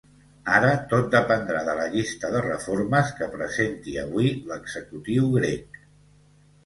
Ara 0.59 0.69
tot 0.93 1.09
dependrà 1.15 1.59
de 1.67 1.75
la 1.81 1.85
llista 1.95 2.31
de 2.35 2.41
reformes 2.47 3.13
que 3.21 3.29
presenti 3.37 3.95
avui 4.05 4.33
l’executiu 4.53 5.33
grec. 5.37 5.83